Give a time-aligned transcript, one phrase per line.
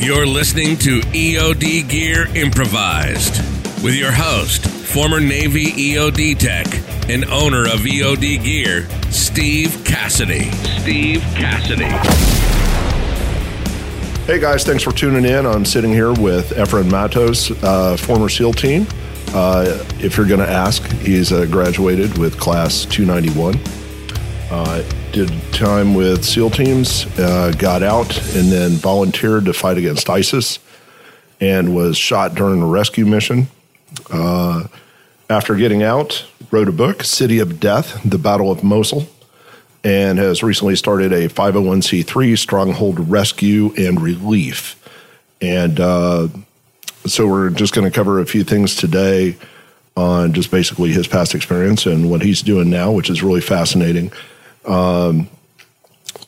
[0.00, 3.42] You're listening to EOD Gear Improvised
[3.82, 6.66] with your host, former Navy EOD tech
[7.10, 10.52] and owner of EOD Gear, Steve Cassidy.
[10.80, 11.86] Steve Cassidy.
[14.24, 15.44] Hey guys, thanks for tuning in.
[15.44, 18.86] I'm sitting here with Ephraim Mattos, uh, former SEAL team.
[19.34, 23.54] Uh, if you're going to ask, he's uh, graduated with class 291.
[25.18, 30.60] Did time with SEAL teams, uh, got out, and then volunteered to fight against ISIS
[31.40, 33.48] and was shot during a rescue mission.
[34.12, 34.68] Uh,
[35.28, 39.08] after getting out, wrote a book, City of Death The Battle of Mosul,
[39.82, 44.80] and has recently started a 501c3 stronghold rescue and relief.
[45.40, 46.28] And uh,
[47.06, 49.36] so we're just going to cover a few things today
[49.96, 54.12] on just basically his past experience and what he's doing now, which is really fascinating.
[54.68, 55.28] Um,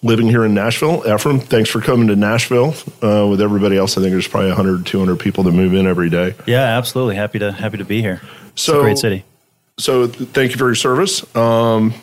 [0.03, 3.97] living here in Nashville, Ephraim, thanks for coming to Nashville uh, with everybody else.
[3.97, 6.35] I think there's probably 100, 200 people that move in every day.
[6.47, 7.17] Yeah, absolutely.
[7.17, 8.21] Happy to happy to be here.
[8.55, 9.25] So, a great city.
[9.81, 11.25] So thank you for your service.
[11.35, 11.95] Um,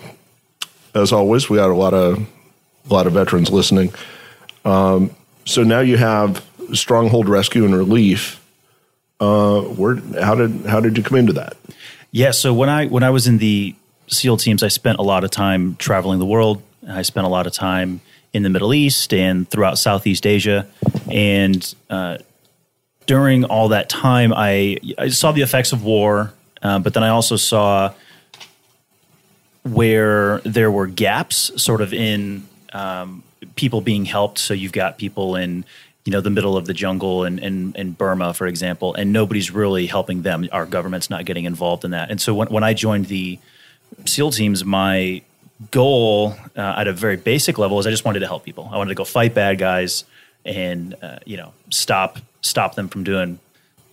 [0.95, 2.17] as always, we got a lot of
[2.89, 3.93] a lot of veterans listening.
[4.65, 5.11] Um,
[5.45, 8.43] so now you have Stronghold Rescue and Relief.
[9.19, 11.55] Uh, where how did how did you come into that?
[12.11, 13.75] Yeah, so when I when I was in the
[14.07, 16.61] SEAL teams, I spent a lot of time traveling the world.
[16.87, 18.01] I spent a lot of time
[18.33, 20.67] in the Middle East and throughout Southeast Asia,
[21.11, 22.17] and uh,
[23.05, 27.09] during all that time, I I saw the effects of war, uh, but then I
[27.09, 27.93] also saw
[29.63, 33.23] where there were gaps, sort of in um,
[33.55, 34.39] people being helped.
[34.39, 35.65] So you've got people in
[36.05, 39.51] you know the middle of the jungle in, in, in Burma, for example, and nobody's
[39.51, 40.47] really helping them.
[40.53, 42.09] Our government's not getting involved in that.
[42.09, 43.39] And so when, when I joined the
[44.05, 45.21] SEAL teams, my
[45.71, 48.69] goal uh, at a very basic level is I just wanted to help people.
[48.71, 50.03] I wanted to go fight bad guys
[50.45, 53.39] and uh, you know stop stop them from doing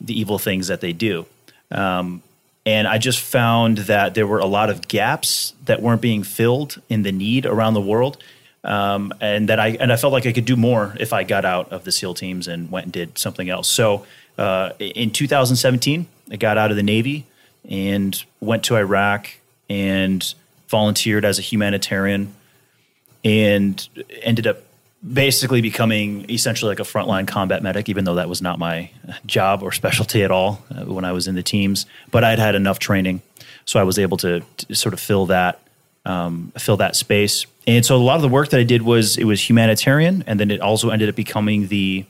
[0.01, 1.27] the evil things that they do.
[1.71, 2.23] Um,
[2.67, 6.81] and I just found that there were a lot of gaps that weren't being filled
[6.89, 8.23] in the need around the world.
[8.63, 11.45] Um, and that I and I felt like I could do more if I got
[11.45, 13.69] out of the SEAL teams and went and did something else.
[13.69, 14.07] So
[14.39, 17.27] uh, in 2017, I got out of the Navy
[17.69, 19.29] and went to Iraq
[19.69, 20.35] and
[20.69, 22.35] volunteered as a humanitarian
[23.25, 23.89] and
[24.23, 24.59] ended up
[25.13, 28.91] basically becoming essentially like a frontline combat medic, even though that was not my
[29.27, 31.87] job or specialty at all uh, when I was in the teams.
[32.11, 33.23] But I'd had enough training,
[33.65, 35.61] so I was able to, to sort of fill that
[36.07, 37.47] um, fill that space.
[37.67, 40.39] And so a lot of the work that I did was it was humanitarian, and
[40.39, 42.05] then it also ended up becoming the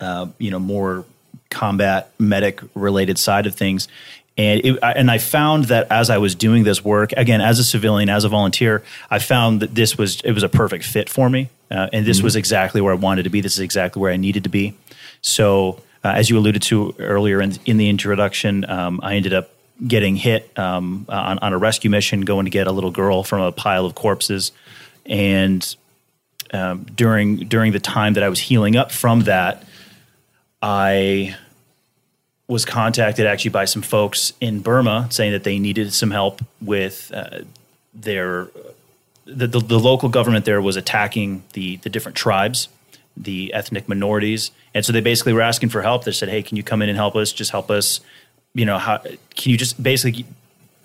[0.00, 1.04] uh, you know more
[1.50, 3.88] combat medic related side of things.
[4.36, 7.64] And it, and I found that as I was doing this work, again as a
[7.64, 11.30] civilian, as a volunteer, I found that this was it was a perfect fit for
[11.30, 12.24] me, uh, and this mm-hmm.
[12.24, 13.40] was exactly where I wanted to be.
[13.40, 14.74] This is exactly where I needed to be.
[15.22, 19.50] So, uh, as you alluded to earlier in, in the introduction, um, I ended up
[19.86, 23.40] getting hit um, on, on, a rescue mission, going to get a little girl from
[23.40, 24.50] a pile of corpses,
[25.06, 25.76] and
[26.52, 29.64] um, during during the time that I was healing up from that,
[30.60, 31.36] I
[32.46, 37.10] was contacted actually by some folks in Burma saying that they needed some help with
[37.14, 37.40] uh,
[37.94, 38.48] their
[39.24, 42.68] the, the, the, local government there was attacking the the different tribes,
[43.16, 46.04] the ethnic minorities, and so they basically were asking for help.
[46.04, 47.32] They said, "Hey, can you come in and help us?
[47.32, 48.00] Just help us.
[48.54, 50.26] You know, how can you just basically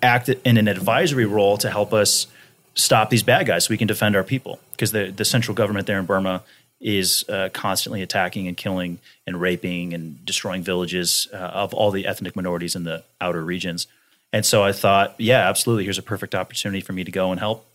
[0.02, 2.26] act in an advisory role to help us
[2.74, 5.86] stop these bad guys so we can defend our people because the the central government
[5.86, 6.42] there in Burma
[6.80, 12.06] is uh, constantly attacking and killing and raping and destroying villages uh, of all the
[12.06, 13.86] ethnic minorities in the outer regions.
[14.32, 15.84] And so I thought, yeah, absolutely.
[15.84, 17.66] Here's a perfect opportunity for me to go and help.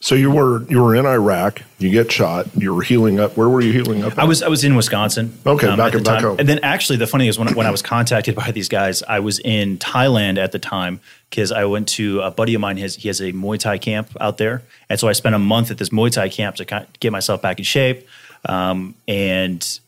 [0.00, 1.62] So you were you were in Iraq.
[1.80, 2.46] You get shot.
[2.56, 3.36] You were healing up.
[3.36, 4.12] Where were you healing up?
[4.12, 4.20] At?
[4.20, 5.36] I was I was in Wisconsin.
[5.44, 6.36] Okay, um, back, back home.
[6.38, 9.02] And then actually, the funny thing is when when I was contacted by these guys,
[9.02, 11.00] I was in Thailand at the time
[11.30, 12.76] because I went to a buddy of mine.
[12.76, 15.72] Has he has a Muay Thai camp out there, and so I spent a month
[15.72, 18.06] at this Muay Thai camp to get myself back in shape
[18.44, 19.80] um, and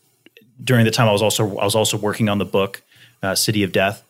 [0.63, 2.81] during the time, I was also I was also working on the book
[3.23, 4.03] uh, City of Death,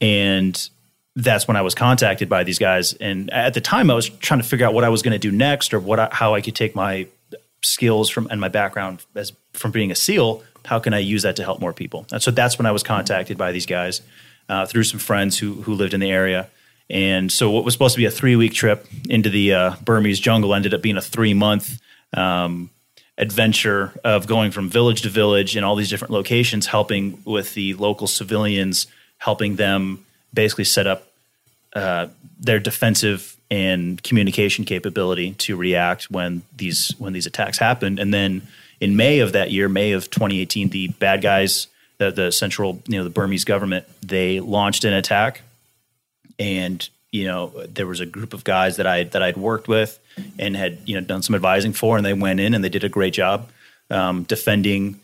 [0.00, 0.68] and
[1.14, 2.92] that's when I was contacted by these guys.
[2.94, 5.18] And at the time, I was trying to figure out what I was going to
[5.18, 7.06] do next, or what I, how I could take my
[7.62, 10.42] skills from and my background as from being a SEAL.
[10.64, 12.06] How can I use that to help more people?
[12.12, 14.02] And so that's when I was contacted by these guys
[14.48, 16.48] uh, through some friends who who lived in the area.
[16.88, 20.20] And so what was supposed to be a three week trip into the uh, Burmese
[20.20, 21.80] jungle ended up being a three month
[22.14, 22.70] um,
[23.18, 27.74] adventure of going from village to village in all these different locations, helping with the
[27.74, 28.86] local civilians,
[29.18, 30.04] helping them
[30.34, 31.06] basically set up
[31.74, 32.08] uh,
[32.38, 38.42] their defensive and communication capability to react when these when these attacks happened, and then
[38.80, 41.66] in May of that year, May of 2018, the bad guys,
[41.98, 45.42] the, the central, you know, the Burmese government, they launched an attack,
[46.38, 49.98] and you know, there was a group of guys that I that I'd worked with
[50.38, 52.84] and had you know done some advising for, and they went in and they did
[52.84, 53.48] a great job
[53.90, 55.00] um, defending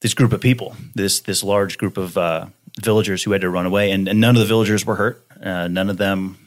[0.00, 2.46] this group of people, this this large group of uh,
[2.80, 5.24] villagers who had to run away, and, and none of the villagers were hurt.
[5.42, 6.38] Uh, none of them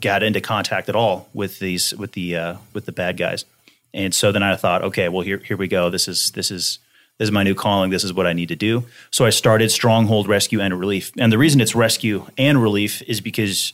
[0.00, 3.44] got into contact at all with these with the uh, with the bad guys.
[3.92, 5.90] And so then I thought, okay, well here here we go.
[5.90, 6.78] This is this is
[7.18, 7.90] this is my new calling.
[7.90, 8.84] This is what I need to do.
[9.10, 11.12] So I started Stronghold Rescue and Relief.
[11.18, 13.72] And the reason it's rescue and relief is because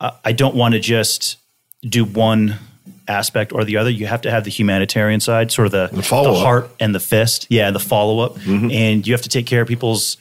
[0.00, 1.38] I don't want to just
[1.82, 2.56] do one
[3.08, 3.90] aspect or the other.
[3.90, 7.00] You have to have the humanitarian side, sort of the, the, the heart and the
[7.00, 7.46] fist.
[7.48, 8.34] Yeah, the follow up.
[8.34, 8.70] Mm-hmm.
[8.70, 10.16] And you have to take care of people's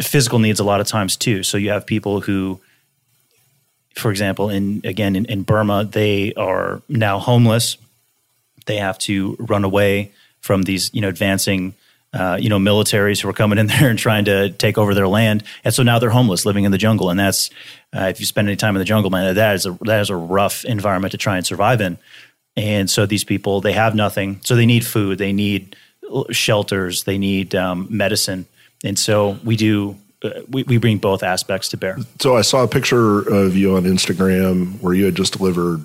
[0.00, 1.42] physical needs a lot of times too.
[1.42, 2.60] So you have people who
[3.98, 7.76] for example, in again in, in Burma, they are now homeless.
[8.66, 11.74] They have to run away from these, you know, advancing,
[12.12, 15.08] uh, you know, militaries who are coming in there and trying to take over their
[15.08, 17.10] land, and so now they're homeless, living in the jungle.
[17.10, 17.50] And that's
[17.94, 20.10] uh, if you spend any time in the jungle, man, that is a that is
[20.10, 21.98] a rough environment to try and survive in.
[22.56, 25.76] And so these people, they have nothing, so they need food, they need
[26.30, 28.46] shelters, they need um, medicine,
[28.82, 31.98] and so we do uh, we, we bring both aspects to bear.
[32.20, 35.80] So I saw a picture of you on Instagram where you had just delivered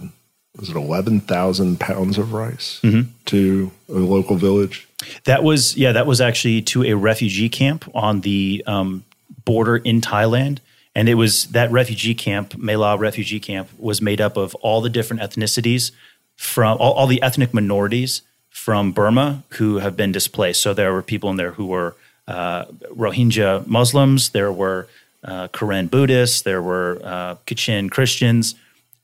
[0.60, 3.12] was it eleven thousand pounds of rice mm-hmm.
[3.26, 4.88] to a local village?
[5.26, 9.04] That was yeah, that was actually to a refugee camp on the um,
[9.46, 10.60] border in Thailand.
[10.96, 14.80] And it was that refugee camp, Mae La refugee camp, was made up of all
[14.80, 15.92] the different ethnicities
[16.36, 20.62] from all, all the ethnic minorities from Burma who have been displaced.
[20.62, 21.96] So there were people in there who were
[22.28, 24.88] uh, Rohingya Muslims, there were
[25.24, 28.54] uh, Karen Buddhists, there were uh, Kachin Christians,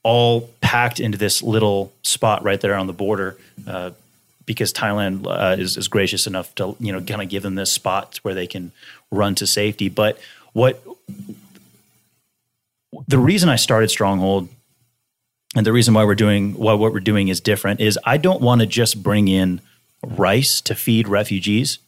[0.02, 3.36] all packed into this little spot right there on the border.
[3.66, 3.90] Uh,
[4.46, 7.70] because Thailand uh, is, is gracious enough to you know kind of give them this
[7.70, 8.72] spot where they can
[9.12, 9.88] run to safety.
[9.88, 10.18] But
[10.54, 10.82] what
[13.06, 14.48] the reason I started Stronghold
[15.54, 18.40] and the reason why we're doing why what we're doing is different is I don't
[18.40, 19.60] want to just bring in
[20.02, 21.78] rice to feed refugees.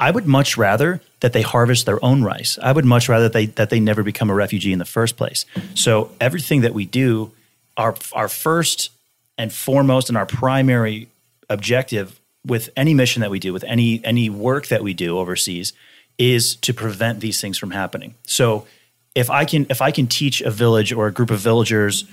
[0.00, 2.58] I would much rather that they harvest their own rice.
[2.62, 5.16] I would much rather that they that they never become a refugee in the first
[5.16, 5.44] place.
[5.74, 7.32] So everything that we do,
[7.76, 8.90] our our first
[9.36, 11.08] and foremost and our primary
[11.48, 15.72] objective with any mission that we do, with any any work that we do overseas,
[16.16, 18.14] is to prevent these things from happening.
[18.26, 18.66] So
[19.14, 22.04] if I can if I can teach a village or a group of villagers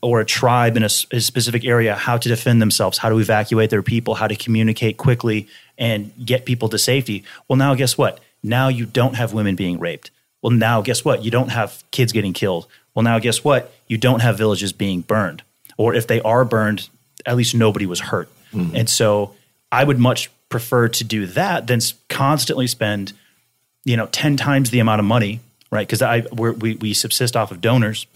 [0.00, 3.70] or a tribe in a, a, specific area how to defend themselves, how to evacuate
[3.70, 7.24] their people, how to communicate quickly and get people to safety.
[7.48, 8.20] Well, now guess what?
[8.42, 10.10] Now you don't have women being raped.
[10.40, 11.24] Well, now guess what?
[11.24, 12.68] You don't have kids getting killed.
[12.94, 13.72] Well, now guess what?
[13.88, 15.42] You don't have villages being burned.
[15.76, 16.88] Or if they are burned,
[17.26, 18.28] at least nobody was hurt.
[18.52, 18.76] Mm-hmm.
[18.76, 19.34] And so
[19.72, 23.12] I would much prefer to do that than constantly spend,
[23.84, 25.40] you know, 10 times the amount of money,
[25.70, 25.86] right?
[25.86, 28.06] Because I we we subsist off of donors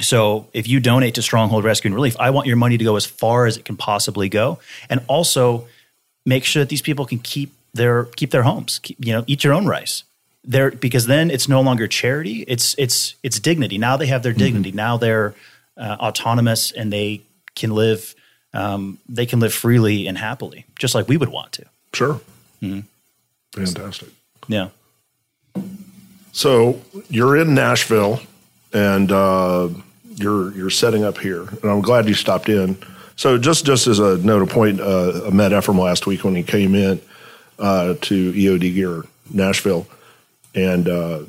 [0.00, 2.96] so if you donate to Stronghold Rescue and Relief, I want your money to go
[2.96, 4.58] as far as it can possibly go,
[4.90, 5.66] and also
[6.26, 8.80] make sure that these people can keep their keep their homes.
[8.80, 10.04] Keep, you know, eat your own rice.
[10.44, 12.44] There because then it's no longer charity.
[12.48, 13.78] It's it's it's dignity.
[13.78, 14.38] Now they have their mm-hmm.
[14.40, 14.70] dignity.
[14.70, 14.76] Mm-hmm.
[14.76, 15.34] Now they're
[15.76, 17.22] uh, autonomous and they
[17.54, 18.14] can live
[18.52, 21.64] um, they can live freely and happily, just like we would want to.
[21.92, 22.20] Sure.
[22.62, 22.80] Mm-hmm.
[23.52, 24.08] Fantastic.
[24.48, 24.68] Yeah.
[26.32, 28.20] So you're in Nashville
[28.74, 29.68] and uh,
[30.16, 32.76] you're you're setting up here, and I'm glad you stopped in.
[33.16, 36.34] So just just as a note of point, uh, I met Ephraim last week when
[36.34, 37.00] he came in
[37.58, 39.86] uh, to EOD Gear Nashville,
[40.54, 41.20] and uh,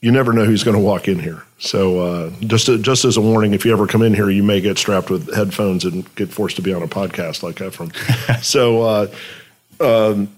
[0.00, 1.42] you never know who's going to walk in here.
[1.58, 4.42] So uh, just to, just as a warning, if you ever come in here, you
[4.42, 7.92] may get strapped with headphones and get forced to be on a podcast like Ephraim.
[8.42, 8.82] so.
[8.82, 9.06] Uh,
[9.80, 10.28] um,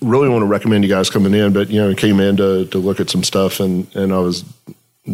[0.00, 2.66] really want to recommend you guys coming in, but you know, I came in to,
[2.66, 4.44] to look at some stuff and, and I was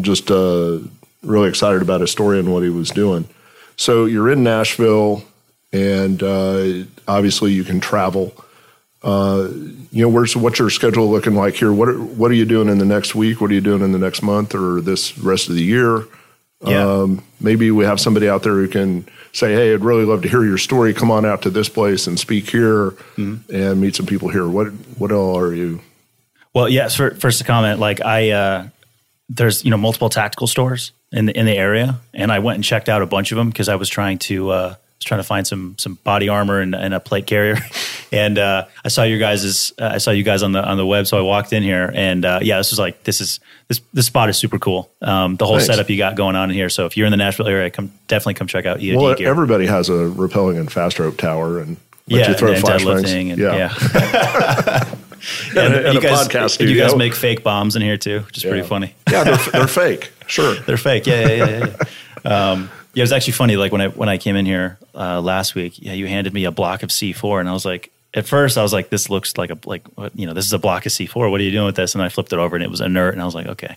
[0.00, 0.78] just uh,
[1.22, 3.28] really excited about his story and what he was doing.
[3.76, 5.22] So you're in Nashville,
[5.72, 8.34] and uh, obviously you can travel.
[9.02, 9.48] Uh,
[9.92, 11.72] you know, where's what's your schedule looking like here?
[11.72, 13.40] What are, what are you doing in the next week?
[13.40, 16.04] What are you doing in the next month or this rest of the year?
[16.66, 16.84] Yeah.
[16.84, 20.28] Um, maybe we have somebody out there who can say, "Hey, I'd really love to
[20.28, 20.92] hear your story.
[20.92, 23.54] Come on out to this place and speak here mm-hmm.
[23.54, 24.66] and meet some people here." What
[24.98, 25.80] what all are you?
[26.52, 26.96] Well, yes.
[26.96, 28.68] For, first, to comment, like I, uh,
[29.28, 32.64] there's you know multiple tactical stores in the in the area, and I went and
[32.64, 34.68] checked out a bunch of them because I was trying to uh,
[34.98, 37.56] was trying to find some some body armor and, and a plate carrier,
[38.12, 40.86] and uh, I saw you guys uh, I saw you guys on the on the
[40.86, 43.80] web, so I walked in here, and uh, yeah, this was like this is this
[43.92, 44.90] this spot is super cool.
[45.00, 45.66] Um, the whole Thanks.
[45.66, 46.68] setup you got going on in here.
[46.68, 49.28] So if you're in the Nashville area, come definitely come check out EOD well, gear.
[49.28, 51.76] everybody has a rappelling and fast rope tower, and
[52.08, 53.74] Let yeah, you throw and, and and, Yeah.
[53.94, 54.94] yeah.
[55.56, 56.74] And, and you a guys, podcast studio.
[56.74, 58.94] you guys make fake bombs in here too, which is pretty funny.
[59.10, 60.12] yeah, they're, they're fake.
[60.28, 60.54] Sure.
[60.56, 61.06] They're fake.
[61.06, 61.46] Yeah, yeah, yeah.
[61.46, 61.76] yeah,
[62.24, 62.50] yeah.
[62.50, 63.56] Um, yeah, it was actually funny.
[63.56, 66.44] Like when I when I came in here uh, last week, yeah, you handed me
[66.44, 69.38] a block of C4, and I was like, at first I was like, this looks
[69.38, 71.30] like a like what, you know, this is a block of C4.
[71.30, 71.94] What are you doing with this?
[71.94, 73.76] And I flipped it over, and it was inert, and I was like, okay,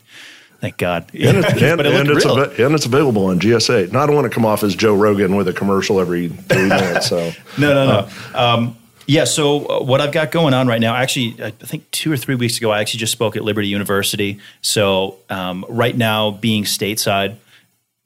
[0.60, 1.04] thank God.
[1.14, 3.94] And, it, and, it and it's av- and it's available on GSA.
[3.94, 6.68] Now, I don't want to come off as Joe Rogan with a commercial every three
[6.68, 7.08] minutes.
[7.08, 7.86] So No, no,
[8.34, 8.38] no.
[8.38, 8.78] um,
[9.12, 9.26] yeah.
[9.26, 12.36] So uh, what I've got going on right now, actually, I think two or three
[12.36, 14.40] weeks ago, I actually just spoke at Liberty University.
[14.62, 17.36] So um, right now, being stateside,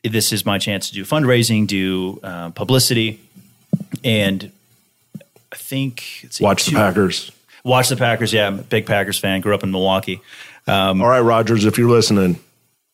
[0.03, 3.21] this is my chance to do fundraising, do uh, publicity,
[4.03, 4.51] and
[5.51, 7.31] I think see, watch the Packers.
[7.63, 8.33] Watch the Packers.
[8.33, 9.41] Yeah, I'm a big Packers fan.
[9.41, 10.21] Grew up in Milwaukee.
[10.65, 12.39] Um, All right, Rodgers, if you're listening,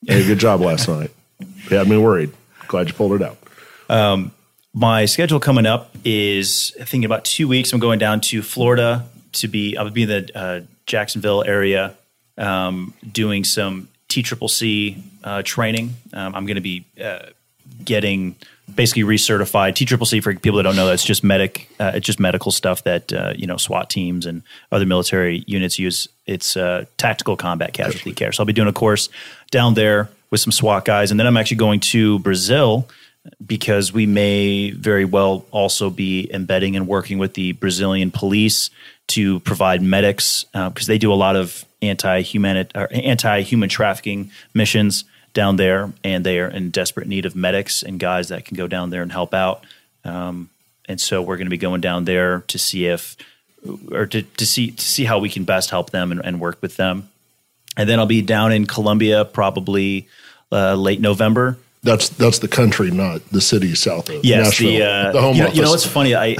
[0.06, 1.12] hey, good job last night.
[1.40, 2.32] You had me worried.
[2.68, 3.38] Glad you pulled it out.
[4.74, 7.74] My schedule coming up is I think in about two weeks.
[7.74, 9.78] I'm going down to Florida to be.
[9.78, 11.96] I'll be in the uh, Jacksonville area
[12.38, 15.96] um, doing some T Triple C uh, training.
[16.14, 17.28] Um, I'm going to be uh,
[17.84, 18.36] getting
[18.74, 19.76] basically recertified.
[19.76, 21.70] T Triple C for people that don't know, that's just medic.
[21.80, 25.80] Uh, it's just medical stuff that uh, you know SWAT teams and other military units
[25.80, 26.08] use.
[26.26, 28.32] It's uh, tactical combat casualty care.
[28.32, 29.10] So I'll be doing a course
[29.50, 32.88] down there with some SWAT guys, and then I'm actually going to Brazil
[33.46, 38.70] because we may very well also be embedding and working with the Brazilian police
[39.08, 45.92] to provide medics because they do a lot of anti-human anti-human trafficking missions down there,
[46.04, 49.02] and they are in desperate need of medics and guys that can go down there
[49.02, 49.64] and help out.
[50.04, 50.50] Um,
[50.88, 53.16] and so we're going to be going down there to see if
[53.92, 56.62] or to, to see to see how we can best help them and, and work
[56.62, 57.10] with them.
[57.78, 60.08] And then I'll be down in Colombia probably
[60.52, 64.70] uh, late November That's that's the country, not the city south of Yes, Nashville.
[64.70, 65.58] the, uh, the home you, know, office.
[65.58, 66.14] you know what's funny?
[66.14, 66.36] I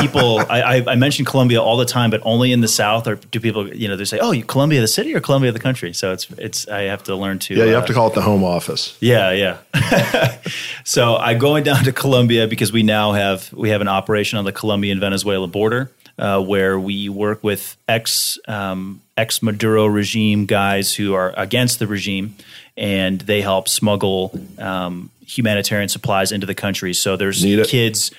[0.00, 3.06] people I, I, mention Columbia all the time, but only in the South.
[3.06, 5.60] Or do people you know they say, "Oh, you Columbia the city or Columbia the
[5.60, 8.08] country?" So it's it's I have to learn to yeah, you uh, have to call
[8.08, 8.96] it the home office.
[8.98, 10.38] yeah, yeah.
[10.84, 14.44] so I'm going down to Colombia because we now have we have an operation on
[14.44, 15.88] the Colombian Venezuela border
[16.20, 21.86] uh, where we work with ex um, ex Maduro regime guys who are against the
[21.86, 22.36] regime,
[22.76, 26.94] and they help smuggle um, humanitarian supplies into the country.
[26.94, 28.10] So there's kids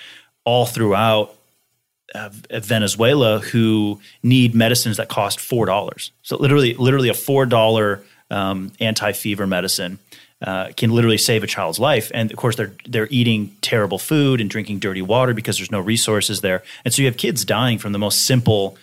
[0.44, 1.36] all throughout
[2.14, 6.12] uh, Venezuela who need medicines that cost four dollars.
[6.24, 10.00] So literally, literally a four dollar um, anti fever medicine
[10.42, 12.12] uh, can literally save a child's life.
[12.14, 15.80] And of course, they're they're eating terrible food and drinking dirty water because there's no
[15.80, 16.64] resources there.
[16.84, 18.78] And so you have kids dying from the most simple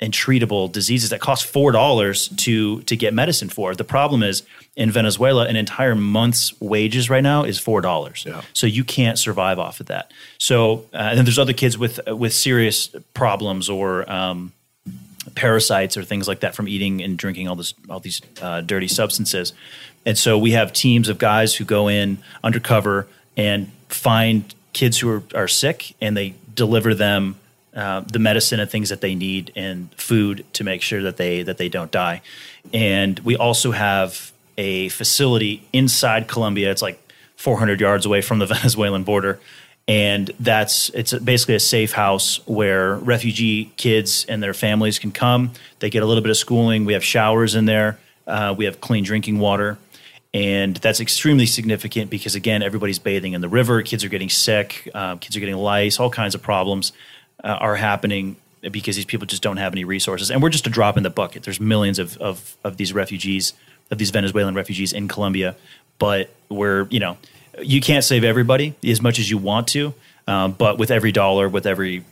[0.00, 3.74] and treatable diseases that cost four dollars to to get medicine for.
[3.74, 4.42] The problem is
[4.76, 8.24] in Venezuela, an entire month's wages right now is four dollars.
[8.26, 8.42] Yeah.
[8.52, 10.12] So you can't survive off of that.
[10.38, 14.52] So uh, and then there's other kids with with serious problems or um,
[15.36, 18.88] parasites or things like that from eating and drinking all this all these uh, dirty
[18.88, 19.52] substances.
[20.06, 25.08] And so we have teams of guys who go in undercover and find kids who
[25.08, 27.36] are, are sick and they deliver them
[27.74, 31.42] uh, the medicine and things that they need and food to make sure that they
[31.42, 32.22] that they don't die.
[32.72, 36.70] And we also have a facility inside Colombia.
[36.70, 37.00] It's like
[37.36, 39.40] 400 yards away from the Venezuelan border,
[39.88, 45.50] and that's it's basically a safe house where refugee kids and their families can come.
[45.80, 46.84] They get a little bit of schooling.
[46.84, 47.98] We have showers in there.
[48.26, 49.78] Uh, we have clean drinking water.
[50.32, 53.82] And that's extremely significant because, again, everybody's bathing in the river.
[53.82, 54.90] Kids are getting sick.
[54.92, 56.00] Uh, kids are getting lice.
[56.00, 56.92] All kinds of problems
[57.42, 58.36] uh, are happening
[58.70, 60.30] because these people just don't have any resources.
[60.30, 61.42] And we're just a drop in the bucket.
[61.42, 63.52] There's millions of, of, of these refugees,
[63.90, 65.56] of these Venezuelan refugees in Colombia.
[65.98, 67.18] But we're, you know,
[67.62, 69.94] you can't save everybody as much as you want to.
[70.26, 72.04] Um, but with every dollar, with every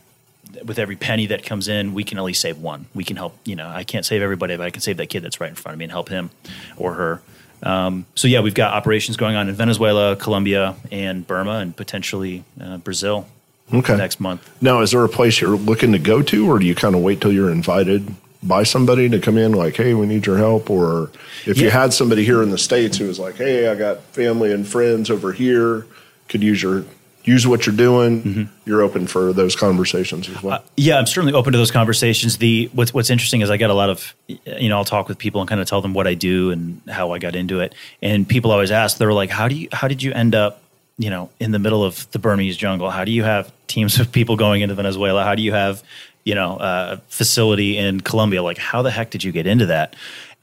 [0.65, 2.85] with every penny that comes in, we can at least save one.
[2.93, 3.35] We can help.
[3.43, 5.55] You know, I can't save everybody, but I can save that kid that's right in
[5.55, 6.29] front of me and help him
[6.77, 7.21] or her.
[7.63, 12.43] Um, so yeah, we've got operations going on in Venezuela, Colombia, and Burma, and potentially
[12.61, 13.25] uh, Brazil
[13.71, 13.95] Okay.
[13.95, 14.47] next month.
[14.61, 17.01] Now, is there a place you're looking to go to, or do you kind of
[17.01, 20.69] wait till you're invited by somebody to come in, like, hey, we need your help?
[20.69, 21.11] Or
[21.45, 24.51] if you had somebody here in the States who was like, hey, I got family
[24.51, 25.85] and friends over here,
[26.29, 26.83] could use your
[27.25, 28.43] use what you're doing, Mm-hmm.
[28.65, 30.63] you're open for those conversations as Uh, well.
[30.75, 32.37] Yeah, I'm certainly open to those conversations.
[32.39, 35.17] The what's what's interesting is I get a lot of you know I'll talk with
[35.17, 37.73] people and kind of tell them what I do and how I got into it,
[38.01, 40.61] and people always ask they're like, how do you how did you end up
[40.97, 42.89] you know in the middle of the Burmese jungle?
[42.89, 45.23] How do you have teams of people going into Venezuela?
[45.23, 45.83] How do you have
[46.23, 48.43] you know a facility in Colombia?
[48.43, 49.95] Like how the heck did you get into that?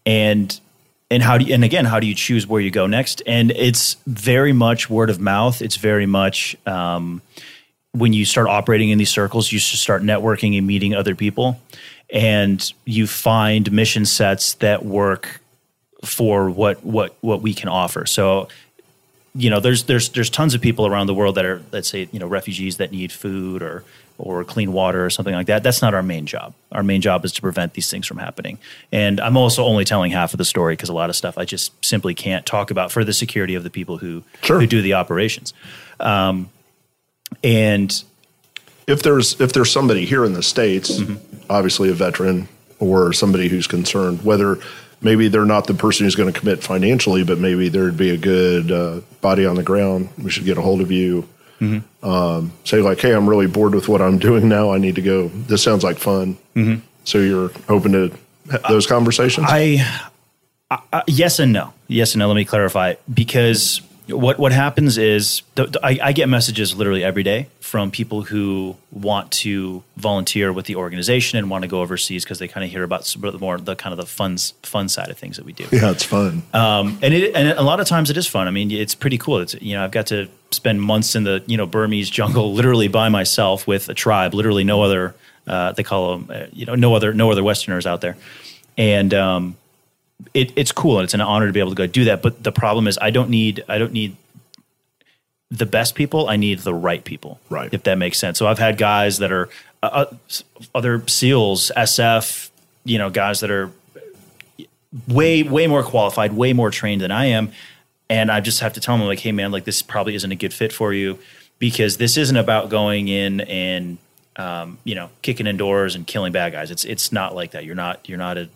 [0.06, 0.58] And
[1.10, 3.22] and how do you, and again how do you choose where you go next?
[3.26, 5.62] And it's very much word of mouth.
[5.62, 6.56] It's very much.
[6.66, 7.22] Um,
[7.92, 11.60] when you start operating in these circles, you start networking and meeting other people,
[12.08, 15.40] and you find mission sets that work
[16.04, 18.06] for what what what we can offer.
[18.06, 18.48] So,
[19.34, 22.08] you know, there's there's there's tons of people around the world that are let's say
[22.12, 23.84] you know refugees that need food or
[24.18, 25.62] or clean water or something like that.
[25.62, 26.52] That's not our main job.
[26.72, 28.58] Our main job is to prevent these things from happening.
[28.92, 31.46] And I'm also only telling half of the story because a lot of stuff I
[31.46, 34.60] just simply can't talk about for the security of the people who Sure.
[34.60, 35.54] who do the operations.
[36.00, 36.50] Um,
[37.42, 38.02] and
[38.86, 41.00] if there's if there's somebody here in the states,
[41.48, 44.58] obviously a veteran or somebody who's concerned, whether
[45.02, 48.16] maybe they're not the person who's going to commit financially, but maybe there'd be a
[48.16, 50.08] good uh, body on the ground.
[50.22, 51.28] We should get a hold of you.
[52.02, 54.72] Um, say like, hey, I'm really bored with what I'm doing now.
[54.72, 55.28] I need to go.
[55.28, 56.38] This sounds like fun.
[57.04, 58.12] So you're open to
[58.68, 59.46] those conversations.
[59.50, 60.04] I,
[60.70, 61.74] I yes and no.
[61.86, 62.28] Yes and no.
[62.28, 67.04] Let me clarify because what what happens is th- th- I, I get messages literally
[67.04, 71.80] every day from people who want to volunteer with the organization and want to go
[71.80, 75.10] overseas because they kind of hear about more the kind of the fun fun side
[75.10, 75.66] of things that we do.
[75.72, 76.42] yeah, it's fun.
[76.52, 78.46] Um, and it and a lot of times it is fun.
[78.48, 79.38] I mean, it's pretty cool.
[79.38, 82.88] It's you know I've got to spend months in the you know Burmese jungle, literally
[82.88, 84.34] by myself with a tribe.
[84.34, 85.14] Literally no other.
[85.46, 88.16] Uh, they call them uh, you know no other no other Westerners out there,
[88.76, 89.56] and um,
[90.34, 92.22] it, it's cool and it's an honor to be able to go do that.
[92.22, 94.16] But the problem is I don't need I don't need
[95.50, 96.28] the best people.
[96.28, 97.40] I need the right people.
[97.48, 97.72] Right.
[97.72, 98.38] If that makes sense.
[98.38, 99.48] So I've had guys that are
[99.82, 100.16] uh, uh,
[100.74, 102.50] other SEALs, SF,
[102.84, 103.70] you know, guys that are
[105.08, 107.52] way way more qualified, way more trained than I am,
[108.08, 110.36] and I just have to tell them like, hey man, like this probably isn't a
[110.36, 111.18] good fit for you
[111.58, 113.98] because this isn't about going in and
[114.36, 116.70] um, you know kicking indoors and killing bad guys.
[116.70, 117.64] It's it's not like that.
[117.64, 118.48] You're not you're not a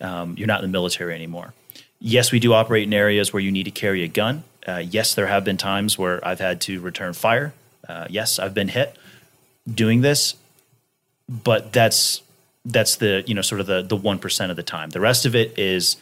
[0.00, 1.54] um, you're not in the military anymore.
[2.00, 4.44] Yes, we do operate in areas where you need to carry a gun.
[4.66, 7.54] Uh, yes, there have been times where I've had to return fire.
[7.88, 8.96] Uh, yes, I've been hit
[9.72, 10.34] doing this,
[11.28, 12.22] but that's
[12.64, 14.90] that's the you know sort of the the one percent of the time.
[14.90, 15.96] The rest of it is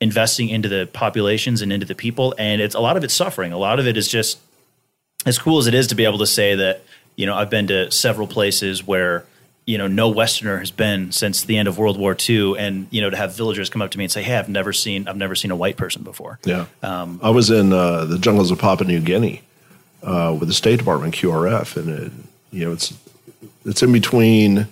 [0.00, 3.52] investing into the populations and into the people, and it's a lot of it's suffering.
[3.52, 4.38] A lot of it is just
[5.24, 6.82] as cool as it is to be able to say that
[7.16, 9.24] you know I've been to several places where
[9.66, 13.00] you know no Westerner has been since the end of World War II, and you
[13.00, 15.16] know to have villagers come up to me and say, "Hey, I've never seen I've
[15.16, 16.66] never seen a white person before." Yeah.
[16.82, 19.42] I was in uh, the jungles of Papua New Guinea
[20.02, 22.12] uh, with the State Department QRF, and it,
[22.50, 22.94] you know it's
[23.64, 24.66] it's in between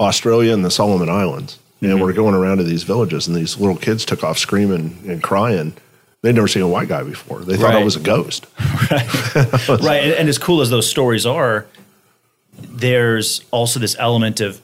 [0.00, 3.76] Australia and the Solomon Islands, and we're going around to these villages, and these little
[3.76, 5.74] kids took off screaming and crying.
[6.22, 7.40] They'd never seen a white guy before.
[7.40, 8.46] They thought I was a ghost.
[8.90, 11.66] right and, and as cool as those stories are
[12.80, 14.60] there's also this element of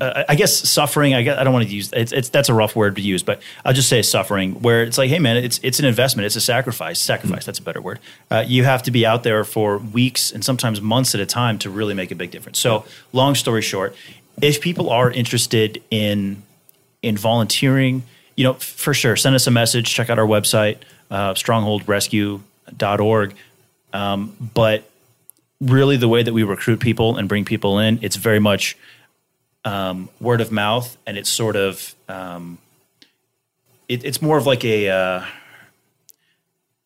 [0.00, 1.14] uh, I guess suffering.
[1.14, 3.22] I guess I don't want to use it's, it's that's a rough word to use,
[3.22, 4.60] but I'll just say suffering.
[4.60, 7.00] Where it's like, hey man, it's it's an investment, it's a sacrifice.
[7.00, 8.00] Sacrifice, that's a better word.
[8.30, 11.58] Uh, you have to be out there for weeks and sometimes months at a time
[11.60, 12.58] to really make a big difference.
[12.58, 13.96] So, long story short,
[14.42, 16.42] if people are interested in
[17.02, 18.02] in volunteering,
[18.36, 19.92] you know, for sure, send us a message.
[19.92, 20.78] Check out our website,
[21.10, 23.34] uh, strongholdrescue.org.
[23.92, 24.90] Um, but
[25.64, 28.76] really, the way that we recruit people and bring people in, it's very much
[29.64, 32.58] um, word of mouth, and it's sort of um,
[33.88, 35.24] it, it's more of like a uh,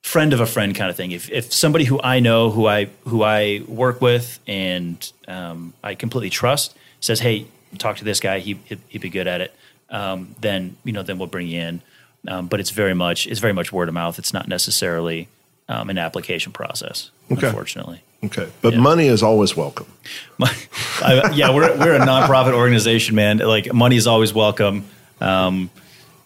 [0.02, 1.12] friend of a friend kind of thing.
[1.12, 5.94] If if somebody who I know, who I who I work with, and um, I
[5.94, 7.46] completely trust, says, "Hey,
[7.78, 8.38] talk to this guy.
[8.40, 9.54] He he'd, he'd be good at it."
[9.90, 11.82] Um, then you know, then we'll bring you in.
[12.26, 14.18] Um, but it's very much it's very much word of mouth.
[14.18, 15.28] It's not necessarily
[15.68, 17.46] um, an application process, Okay.
[17.46, 18.02] unfortunately.
[18.24, 19.86] Okay, but money is always welcome.
[20.42, 23.38] I, yeah, we're we're a nonprofit organization, man.
[23.38, 24.84] Like money is always welcome,
[25.20, 25.70] um,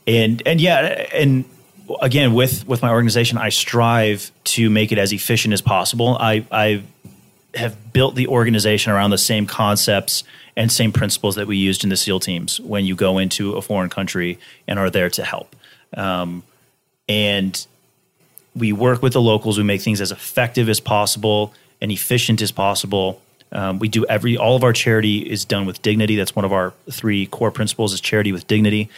[0.07, 1.45] and and yeah, and
[2.01, 6.17] again with with my organization, I strive to make it as efficient as possible.
[6.19, 6.83] I I
[7.55, 10.25] have built the organization around the same concepts
[10.57, 13.61] and same principles that we used in the SEAL teams when you go into a
[13.63, 15.55] foreign country and are there to help.
[15.95, 16.43] Um,
[17.07, 17.67] and
[18.55, 19.59] we work with the locals.
[19.59, 21.53] We make things as effective as possible
[21.83, 23.21] and efficient as possible.
[23.51, 26.17] Um, we do every all of our charity is done with dignity.
[26.17, 28.89] That's one of our three core principles: is charity with dignity.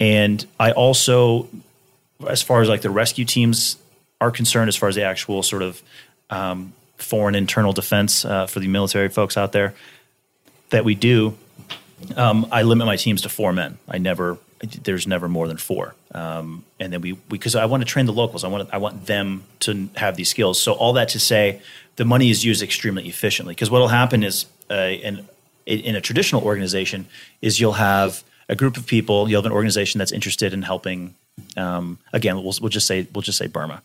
[0.00, 1.48] And I also,
[2.26, 3.76] as far as like the rescue teams
[4.20, 5.82] are concerned, as far as the actual sort of
[6.30, 9.74] um, foreign internal defense uh, for the military folks out there
[10.70, 11.36] that we do,
[12.16, 13.78] um, I limit my teams to four men.
[13.88, 14.38] I never,
[14.82, 15.94] there's never more than four.
[16.14, 18.42] Um, and then we, because I want to train the locals.
[18.44, 20.60] I want, I want them to have these skills.
[20.60, 21.60] So all that to say,
[21.96, 23.54] the money is used extremely efficiently.
[23.54, 25.28] Because what will happen is, uh, in
[25.66, 27.06] in a traditional organization,
[27.42, 29.28] is you'll have a group of people.
[29.28, 31.14] You'll have an organization that's interested in helping.
[31.56, 33.82] Um, again, we'll, we'll just say we'll just say Burma.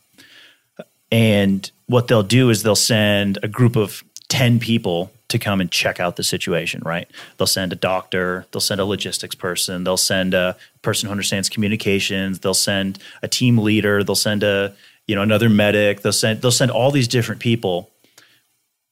[1.11, 5.71] And what they'll do is they'll send a group of 10 people to come and
[5.71, 7.09] check out the situation, right?
[7.37, 11.49] They'll send a doctor, they'll send a logistics person, they'll send a person who understands
[11.49, 14.75] communications, they'll send a team leader, they'll send a,
[15.07, 17.89] you know, another medic, they'll send they'll send all these different people.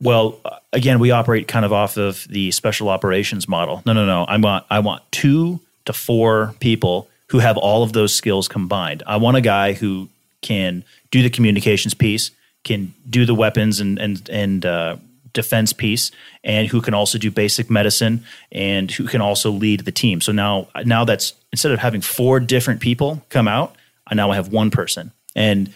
[0.03, 0.39] Well,
[0.73, 3.81] again, we operate kind of off of the special operations model.
[3.85, 4.25] No, no, no.
[4.25, 9.01] I want I want 2 to 4 people who have all of those skills combined.
[9.07, 10.09] I want a guy who
[10.41, 12.31] can do the communications piece,
[12.65, 14.97] can do the weapons and and and uh,
[15.31, 16.11] defense piece
[16.43, 20.19] and who can also do basic medicine and who can also lead the team.
[20.19, 24.49] So now now that's instead of having four different people come out, I now have
[24.49, 25.11] one person.
[25.33, 25.73] And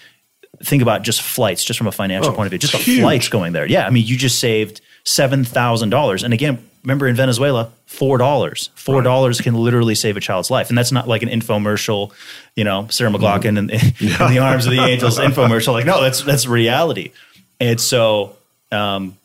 [0.64, 3.02] think about just flights, just from a financial Oh, point of view, just the huge.
[3.02, 3.68] flights going there.
[3.68, 6.24] Yeah, I mean, you just saved seven thousand dollars.
[6.24, 8.70] And again, remember in Venezuela, four dollars.
[8.76, 12.12] Four dollars can literally save a child's life, and that's not like an infomercial,
[12.56, 15.74] you know, Sarah McLachlan in, in the arms of the angels infomercial.
[15.74, 17.12] Like, no, that's that's reality.
[17.60, 18.36] And so,
[18.72, 19.18] um,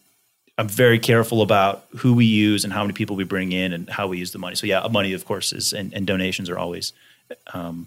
[0.58, 3.88] I'm very careful about who we use and how many people we bring in and
[3.88, 4.54] how we use the money.
[4.54, 6.92] So yeah, money, of course, is and, and donations are always
[7.54, 7.86] um,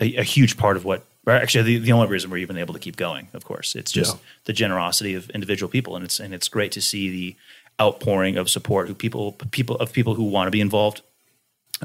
[0.00, 1.04] a, a huge part of what.
[1.26, 3.90] Or actually, the, the only reason we're even able to keep going, of course, it's
[3.90, 4.20] just Yeah.
[4.44, 7.36] the generosity of individual people, and it's and it's great to see the
[7.80, 11.02] outpouring of support who people people of people who want to be involved.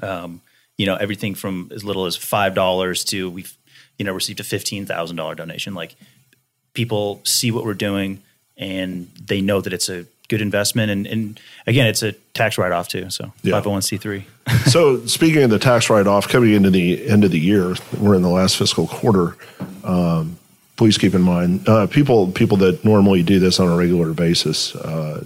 [0.01, 0.41] Um,
[0.77, 3.58] you know, everything from as little as five dollars to we've
[3.97, 5.73] you know received a fifteen thousand dollar donation.
[5.73, 5.95] Like
[6.73, 8.21] people see what we're doing
[8.58, 10.89] and they know that it's a good investment.
[10.89, 13.10] And, and again, it's a tax write off too.
[13.12, 13.62] So Yeah.
[13.62, 14.24] 501c3.
[14.65, 18.24] so speaking of the tax write-off coming into the end of the year we're in
[18.24, 19.38] the last fiscal quarter
[19.84, 20.36] um,
[20.78, 24.76] please keep in mind uh, people people that normally do this on a regular basis
[24.76, 25.24] uh,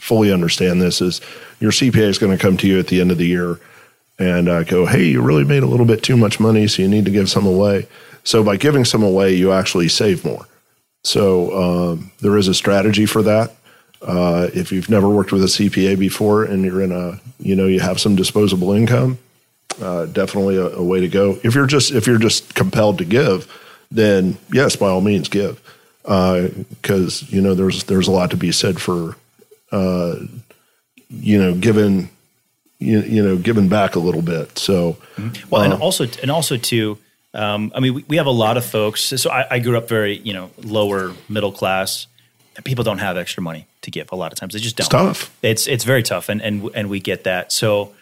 [0.00, 1.20] fully understand this is
[1.60, 3.60] your cpa is going to come to you at the end of the year
[4.18, 6.88] and uh, go hey you really made a little bit too much money so you
[6.88, 7.86] need to give some away
[8.24, 10.44] so by giving some away you actually save more
[11.06, 13.54] so um, there is a strategy for that.
[14.02, 17.66] Uh, if you've never worked with a CPA before and you're in a, you know,
[17.66, 19.18] you have some disposable income,
[19.80, 21.38] uh, definitely a, a way to go.
[21.42, 23.50] If you're just if you're just compelled to give,
[23.90, 25.60] then yes, by all means give,
[26.02, 29.16] because you know there's there's a lot to be said for,
[29.72, 30.16] uh,
[31.08, 32.10] you know, giving,
[32.78, 34.58] you, you know, giving back a little bit.
[34.58, 34.96] So
[35.50, 36.98] Well, and also, and also too,
[37.34, 39.02] um, I mean, we, we have a lot of folks.
[39.02, 42.06] So I, I grew up very, you know, lower middle class.
[42.64, 44.12] People don't have extra money to give.
[44.12, 44.84] A lot of times, they just don't.
[44.84, 45.36] It's tough.
[45.42, 47.50] It's it's very tough, and and and we get that.
[47.50, 47.94] So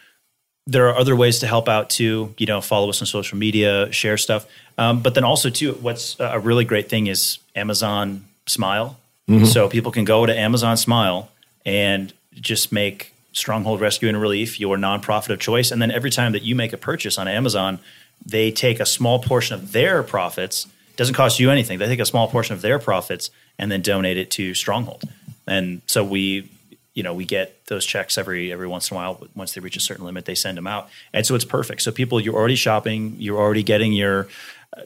[0.66, 2.34] there are other ways to help out too.
[2.36, 4.46] You know, follow us on social media, share stuff.
[4.76, 8.98] Um, but then also too, what's a really great thing is Amazon Smile.
[9.46, 11.30] So people can go to Amazon Smile
[11.64, 15.70] and just make Stronghold Rescue and Relief your nonprofit of choice.
[15.70, 17.78] And then every time that you make a purchase on Amazon,
[18.26, 20.66] they take a small portion of their profits.
[20.96, 21.78] Doesn't cost you anything.
[21.78, 25.04] They take a small portion of their profits and then donate it to Stronghold.
[25.46, 26.50] And so we,
[26.94, 29.26] you know, we get those checks every every once in a while.
[29.34, 31.82] Once they reach a certain limit, they send them out, and so it's perfect.
[31.82, 34.28] So people, you're already shopping, you're already getting your
[34.76, 34.82] uh,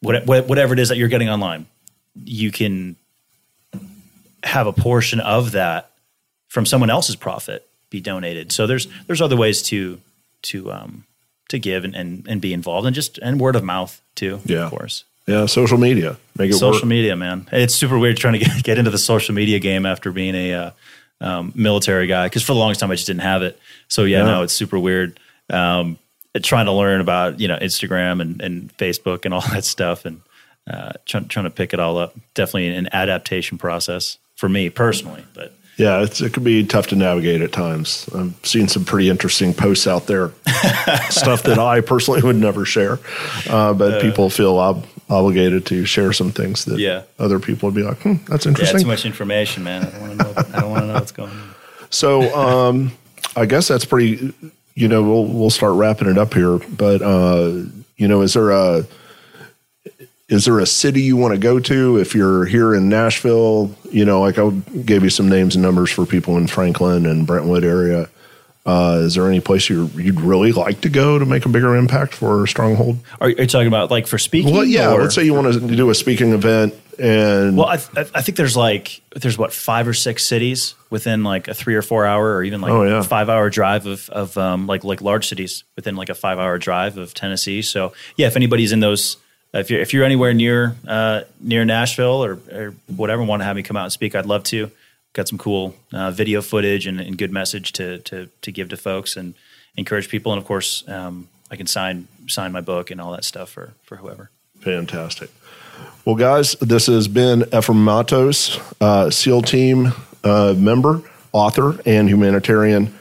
[0.00, 1.66] what, what- whatever it is that you're getting online.
[2.24, 2.96] You can
[4.42, 5.90] have a portion of that
[6.48, 8.52] from someone else's profit be donated.
[8.52, 10.00] So there's there's other ways to
[10.42, 11.04] to um,
[11.48, 14.40] to give and, and and be involved, and just and word of mouth too.
[14.44, 14.64] Yeah.
[14.64, 15.04] of course.
[15.26, 16.88] Yeah, social media make it Social work.
[16.88, 17.46] media, man.
[17.52, 20.54] It's super weird trying to get, get into the social media game after being a
[20.54, 20.70] uh,
[21.20, 23.58] um, military guy because for the longest time I just didn't have it.
[23.88, 24.24] So yeah, Yeah.
[24.24, 25.20] no, it's super weird.
[25.50, 25.98] Um,
[26.42, 30.20] trying to learn about you know Instagram and, and Facebook and all that stuff, and
[30.68, 32.14] uh, trying trying to pick it all up.
[32.34, 36.96] Definitely an adaptation process for me personally, but Yeah, it's, it could be tough to
[36.96, 38.08] navigate at times.
[38.14, 40.32] I've seen some pretty interesting posts out there,
[41.10, 42.98] stuff that I personally would never share,
[43.48, 47.02] uh, but people feel ob- obligated to share some things that Yeah.
[47.18, 48.80] other people would be like, hmm, that's yeah, interesting.
[48.80, 49.82] too much information, man.
[49.84, 50.32] I don't want to know.
[50.56, 51.54] I don't want to know what's going on.
[51.90, 52.92] So um,
[53.36, 54.32] I guess that's pretty.
[54.74, 56.56] You know, we'll we'll start wrapping it up here.
[56.58, 57.64] But uh,
[57.98, 58.86] you know, is there a
[60.28, 63.76] is there a city you want to go to if you're here in Nashville?
[63.90, 64.48] You know, like I
[64.84, 68.08] gave you some names and numbers for people in Franklin and Brentwood area.
[68.64, 71.74] Uh, is there any place you you'd really like to go to make a bigger
[71.76, 72.98] impact for Stronghold?
[73.20, 74.52] Are, are you talking about like for speaking?
[74.54, 74.92] Well, yeah.
[74.92, 78.22] or- Let's say you want to do a speaking event, and Well, I, th- I
[78.22, 82.06] think there's like there's what five or six cities within like a three or four
[82.06, 83.02] hour or even like Oh, yeah.
[83.02, 86.56] five hour drive of of um, like like large cities within like a five hour
[86.56, 87.62] drive of Tennessee.
[87.62, 89.16] So yeah, if anybody's in those,
[89.52, 93.56] if you're if you're anywhere near uh, near Nashville or, or whatever, want to have
[93.56, 94.70] me come out and speak, I'd love to.
[95.14, 98.76] Got some cool uh, video footage and, and good message to to to give to
[98.76, 99.34] folks and
[99.76, 100.32] encourage people.
[100.32, 103.74] And of course, um, I can sign sign my book and all that stuff for
[103.82, 104.30] for whoever.
[104.60, 105.30] Fantastic.
[106.04, 109.92] Well, guys, this has been Ephraim Mattos, uh, SEAL team
[110.24, 112.94] uh, member, author, and humanitarian.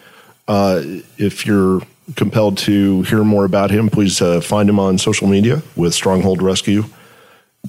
[0.48, 0.82] Uh,
[1.18, 1.82] if you're
[2.16, 6.42] compelled to hear more about him, please uh, find him on social media with Stronghold
[6.42, 6.86] Rescue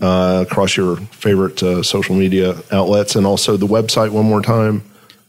[0.00, 4.82] uh, across your favorite uh, social media outlets and also the website one more time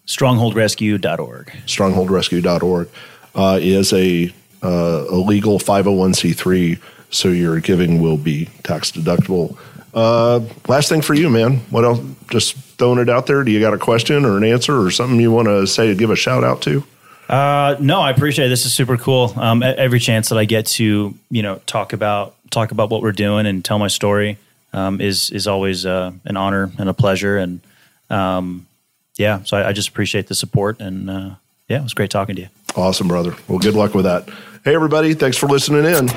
[0.07, 1.47] strongholdrescue.org.
[1.65, 2.89] Strongholdrescue.org
[3.35, 9.57] uh, is a, uh, a legal 501c3, so your giving will be tax deductible.
[9.93, 11.57] Uh, last thing for you, man.
[11.69, 11.99] What else?
[12.29, 13.43] Just throwing it out there.
[13.43, 15.87] Do you got a question or an answer or something you want to say?
[15.87, 16.83] to Give a shout out to.
[17.29, 18.49] Uh, no, I appreciate it.
[18.49, 19.33] This is super cool.
[19.37, 23.11] Um, every chance that I get to, you know, talk about talk about what we're
[23.11, 24.37] doing and tell my story
[24.73, 27.37] um, is is always uh, an honor and a pleasure.
[27.37, 27.61] And
[28.09, 28.67] um,
[29.15, 30.79] yeah, so I, I, just appreciate the support.
[30.81, 31.35] And uh,
[31.67, 32.47] yeah, it was great talking to you.
[32.75, 33.35] Awesome, brother.
[33.47, 34.27] Well, good luck with that.
[34.65, 36.09] Hey, everybody, thanks for listening in.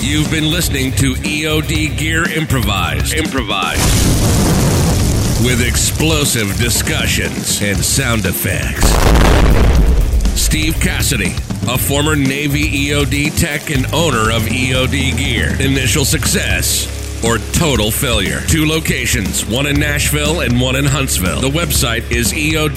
[0.00, 3.14] You've been listening to EOD Gear Improvised.
[3.14, 3.82] Improvised.
[5.44, 8.88] With explosive discussions and sound effects.
[10.38, 11.34] Steve Cassidy,
[11.68, 15.60] a former Navy EOD tech and owner of EOD Gear.
[15.60, 18.40] Initial success or total failure.
[18.48, 21.40] Two locations, one in Nashville and one in Huntsville.
[21.40, 22.74] The website is eod-gear.com,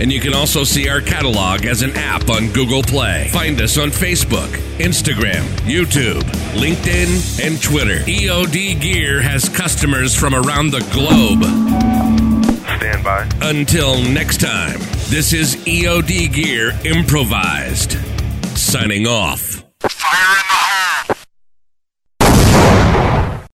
[0.00, 3.28] and you can also see our catalog as an app on Google Play.
[3.32, 6.22] Find us on Facebook, Instagram, YouTube,
[6.54, 7.98] LinkedIn, and Twitter.
[8.04, 11.44] EOD Gear has customers from around the globe.
[12.78, 13.28] Stand by.
[13.42, 17.96] Until next time, this is EOD Gear Improvised.
[18.56, 19.65] Signing off.